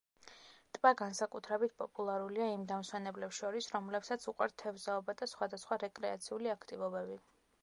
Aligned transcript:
ტბა 0.77 0.91
განსაკუთრებით 1.01 1.75
პოპულარულია 1.81 2.47
იმ 2.53 2.63
დამსვენებლებს 2.73 3.43
შორის, 3.43 3.69
რომლებსაც 3.77 4.27
უყვართ 4.35 4.59
თევზაობა 4.65 5.19
და 5.23 5.31
სხვადასხვა 5.37 5.83
რეკრეაციული 5.89 6.55
აქტივობები. 6.57 7.25